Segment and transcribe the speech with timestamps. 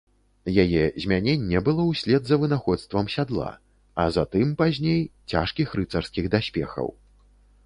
[0.63, 3.51] Яе змяненне было услед за вынаходствам сядла,
[4.05, 4.99] а затым, пазней,
[5.35, 6.87] цяжкіх рыцарскіх даспехаў.